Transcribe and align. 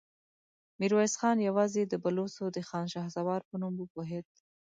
ميرويس 0.79 1.13
خان 1.19 1.37
يواځې 1.49 1.81
د 1.87 1.93
بلوڅو 2.03 2.45
د 2.55 2.57
خان 2.67 2.85
شهسوار 2.93 3.41
په 3.49 3.55
نوم 3.61 3.73
وپوهېد. 3.77 4.25